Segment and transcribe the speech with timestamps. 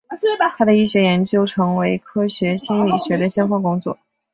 [0.57, 3.99] 他的医学研究成为科学心理学的先锋工作。